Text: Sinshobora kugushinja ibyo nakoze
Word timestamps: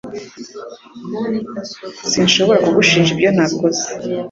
Sinshobora 2.11 2.59
kugushinja 2.65 3.09
ibyo 3.13 3.29
nakoze 3.35 3.83